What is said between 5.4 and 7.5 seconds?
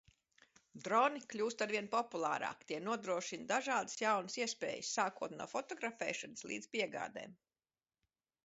fotografēšanas līdz piegādēm.